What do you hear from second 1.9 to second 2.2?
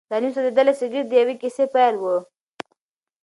و.